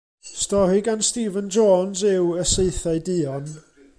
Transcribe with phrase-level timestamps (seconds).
[0.41, 3.45] Stori gan Stephen Jones yw Y Saethau Duon.